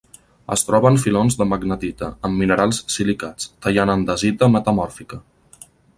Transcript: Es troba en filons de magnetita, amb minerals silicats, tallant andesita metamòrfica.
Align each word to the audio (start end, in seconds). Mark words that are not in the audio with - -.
Es 0.53 0.63
troba 0.67 0.91
en 0.93 0.95
filons 1.01 1.35
de 1.41 1.45
magnetita, 1.51 2.09
amb 2.29 2.43
minerals 2.45 2.79
silicats, 2.95 3.53
tallant 3.67 3.93
andesita 3.97 4.51
metamòrfica. 4.55 5.21